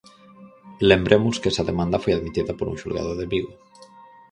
[0.89, 3.53] Lembremos que esa demanda foi admitida por un xulgado de Vigo.